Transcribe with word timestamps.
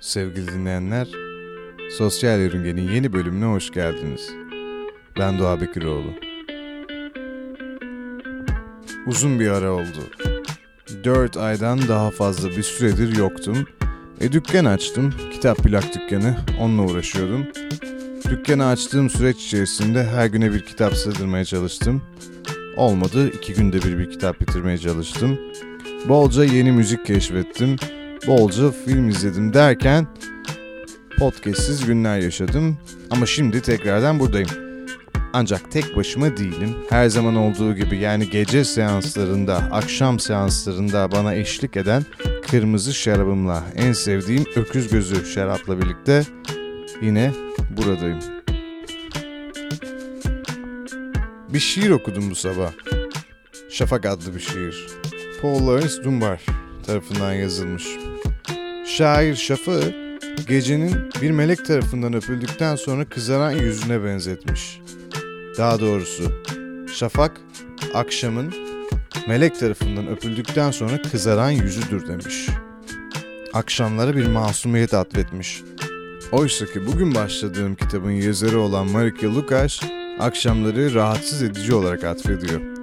Sevgili 0.00 0.48
dinleyenler, 0.48 1.08
Sosyal 1.98 2.40
Yörünge'nin 2.40 2.90
yeni 2.90 3.12
bölümüne 3.12 3.44
hoş 3.44 3.70
geldiniz. 3.70 4.30
Ben 5.18 5.38
Doğa 5.38 5.60
Bekiroğlu. 5.60 6.10
Uzun 9.06 9.40
bir 9.40 9.48
ara 9.48 9.72
oldu. 9.72 10.10
Dört 11.04 11.36
aydan 11.36 11.88
daha 11.88 12.10
fazla 12.10 12.48
bir 12.48 12.62
süredir 12.62 13.16
yoktum. 13.16 13.66
E 14.20 14.32
dükkan 14.32 14.64
açtım, 14.64 15.14
kitap 15.32 15.58
plak 15.58 15.94
dükkanı, 15.94 16.36
onunla 16.60 16.82
uğraşıyordum. 16.82 17.46
Dükkanı 18.30 18.66
açtığım 18.66 19.10
süreç 19.10 19.36
içerisinde 19.36 20.04
her 20.04 20.26
güne 20.26 20.52
bir 20.52 20.60
kitap 20.60 20.94
sığdırmaya 20.94 21.44
çalıştım. 21.44 22.02
Olmadı, 22.76 23.28
iki 23.28 23.54
günde 23.54 23.82
bir 23.82 23.98
bir 23.98 24.10
kitap 24.10 24.40
bitirmeye 24.40 24.78
çalıştım. 24.78 25.40
Bolca 26.08 26.44
yeni 26.44 26.72
müzik 26.72 27.06
keşfettim 27.06 27.76
bolca 28.26 28.70
film 28.70 29.08
izledim 29.08 29.54
derken 29.54 30.06
podcastsiz 31.18 31.86
günler 31.86 32.18
yaşadım. 32.18 32.78
Ama 33.10 33.26
şimdi 33.26 33.62
tekrardan 33.62 34.20
buradayım. 34.20 34.48
Ancak 35.32 35.70
tek 35.70 35.96
başıma 35.96 36.36
değilim. 36.36 36.76
Her 36.90 37.08
zaman 37.08 37.36
olduğu 37.36 37.74
gibi 37.74 37.98
yani 37.98 38.30
gece 38.30 38.64
seanslarında, 38.64 39.56
akşam 39.56 40.20
seanslarında 40.20 41.12
bana 41.12 41.34
eşlik 41.34 41.76
eden 41.76 42.04
kırmızı 42.50 42.94
şarabımla, 42.94 43.64
en 43.76 43.92
sevdiğim 43.92 44.44
öküz 44.56 44.88
gözü 44.88 45.26
şarapla 45.26 45.82
birlikte 45.82 46.22
yine 47.02 47.32
buradayım. 47.76 48.18
Bir 51.52 51.60
şiir 51.60 51.90
okudum 51.90 52.30
bu 52.30 52.34
sabah. 52.34 52.72
Şafak 53.70 54.06
adlı 54.06 54.34
bir 54.34 54.40
şiir. 54.40 54.86
Paul 55.42 55.66
Laurence 55.66 56.04
Dunbar 56.04 56.40
tarafından 56.82 57.32
yazılmış. 57.32 57.84
Şair 58.86 59.36
Şafak'ı 59.36 59.94
gecenin 60.48 61.10
bir 61.22 61.30
melek 61.30 61.64
tarafından 61.66 62.14
öpüldükten 62.14 62.76
sonra 62.76 63.04
kızaran 63.04 63.50
yüzüne 63.50 64.04
benzetmiş. 64.04 64.80
Daha 65.58 65.80
doğrusu 65.80 66.42
Şafak 66.94 67.40
akşamın 67.94 68.54
melek 69.28 69.60
tarafından 69.60 70.08
öpüldükten 70.08 70.70
sonra 70.70 71.02
kızaran 71.02 71.50
yüzüdür 71.50 72.08
demiş. 72.08 72.48
Akşamlara 73.52 74.16
bir 74.16 74.26
masumiyet 74.26 74.94
atfetmiş. 74.94 75.62
Oysa 76.32 76.66
ki 76.66 76.86
bugün 76.86 77.14
başladığım 77.14 77.74
kitabın 77.74 78.10
yazarı 78.10 78.58
olan 78.60 78.86
Marika 78.86 79.34
Lukas 79.34 79.80
akşamları 80.20 80.94
rahatsız 80.94 81.42
edici 81.42 81.74
olarak 81.74 82.04
atfediyor. 82.04 82.79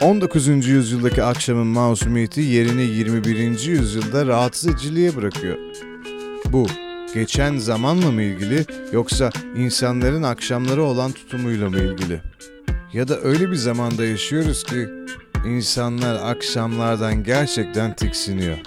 19. 0.00 0.46
yüzyıldaki 0.48 1.22
akşamın 1.22 1.66
masumiyeti 1.66 2.40
yerini 2.40 2.82
21. 2.82 3.36
yüzyılda 3.60 4.26
rahatsız 4.26 4.70
ediciliğe 4.70 5.16
bırakıyor. 5.16 5.56
Bu 6.46 6.66
geçen 7.14 7.58
zamanla 7.58 8.10
mı 8.10 8.22
ilgili 8.22 8.64
yoksa 8.92 9.30
insanların 9.56 10.22
akşamları 10.22 10.82
olan 10.82 11.12
tutumuyla 11.12 11.70
mı 11.70 11.78
ilgili? 11.78 12.20
Ya 12.92 13.08
da 13.08 13.20
öyle 13.20 13.50
bir 13.50 13.56
zamanda 13.56 14.04
yaşıyoruz 14.04 14.64
ki 14.64 14.88
insanlar 15.46 16.30
akşamlardan 16.30 17.24
gerçekten 17.24 17.96
tiksiniyor. 17.96 18.58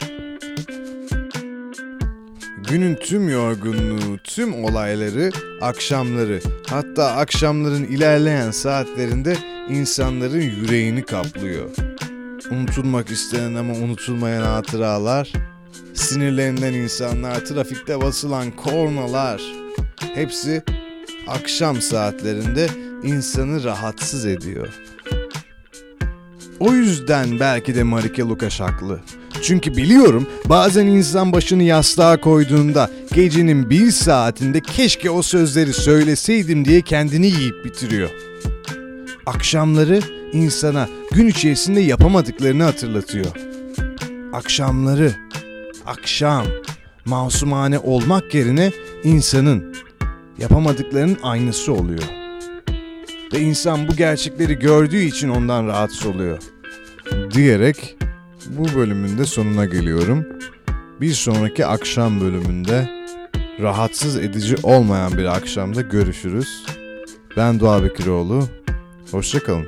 Günün 2.70 2.96
tüm 2.96 3.30
yorgunluğu, 3.30 4.18
tüm 4.24 4.64
olayları 4.64 5.32
akşamları, 5.62 6.40
hatta 6.70 7.06
akşamların 7.06 7.84
ilerleyen 7.84 8.52
saatlerinde 8.52 9.53
insanların 9.70 10.42
yüreğini 10.42 11.04
kaplıyor. 11.04 11.70
Unutulmak 12.52 13.10
istenen 13.12 13.56
ama 13.56 13.74
unutulmayan 13.74 14.44
hatıralar, 14.44 15.34
sinirlerinden 15.94 16.74
insanlar, 16.74 17.46
trafikte 17.46 18.02
basılan 18.02 18.52
kornalar, 18.52 19.42
hepsi 20.16 20.64
akşam 21.28 21.82
saatlerinde 21.82 22.68
insanı 23.04 23.64
rahatsız 23.64 24.26
ediyor. 24.26 24.68
O 26.60 26.74
yüzden 26.74 27.40
belki 27.40 27.76
de 27.76 27.84
Marike 27.84 28.22
Lukas 28.22 28.60
haklı. 28.60 29.00
Çünkü 29.42 29.78
biliyorum 29.78 30.28
bazen 30.46 30.88
insan 30.88 31.34
başını 31.34 31.64
yastığa 31.64 32.22
koyduğunda 32.22 32.90
gecenin 33.14 33.70
bir 33.70 33.92
saatinde 33.92 34.60
keşke 34.62 35.10
o 35.10 35.22
sözleri 35.22 35.74
söyleseydim 35.74 36.66
diye 36.66 36.82
kendini 36.82 37.28
yiyip 37.28 37.66
bitiriyor. 37.66 38.10
Akşamları 39.26 40.00
insana 40.34 40.90
gün 41.12 41.28
içerisinde 41.28 41.80
yapamadıklarını 41.80 42.64
hatırlatıyor. 42.64 43.26
Akşamları, 44.34 45.16
akşam, 45.86 46.46
masumane 47.06 47.80
olmak 47.80 48.34
yerine 48.34 48.72
insanın 49.04 49.76
yapamadıklarının 50.40 51.18
aynısı 51.24 51.74
oluyor. 51.74 52.04
Ve 53.34 53.40
insan 53.40 53.88
bu 53.88 53.96
gerçekleri 53.96 54.60
gördüğü 54.60 55.02
için 55.02 55.30
ondan 55.30 55.68
rahatsız 55.68 56.06
oluyor. 56.06 56.38
Diyerek 57.34 57.98
bu 58.48 58.76
bölümün 58.76 59.18
de 59.18 59.26
sonuna 59.26 59.66
geliyorum. 59.66 60.26
Bir 61.02 61.14
sonraki 61.14 61.66
akşam 61.66 62.22
bölümünde 62.22 62.90
rahatsız 63.62 64.18
edici 64.18 64.56
olmayan 64.64 65.18
bir 65.18 65.26
akşamda 65.26 65.82
görüşürüz. 65.82 66.66
Ben 67.38 67.60
Doğa 67.60 67.84
Bekiroğlu. 67.84 68.63
Hoşçakalın. 69.14 69.68